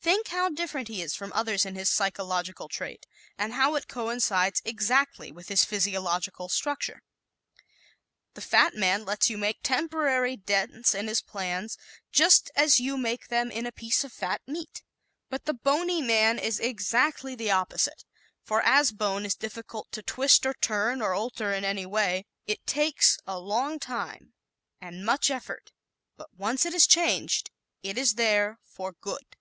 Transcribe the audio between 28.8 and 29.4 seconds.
good.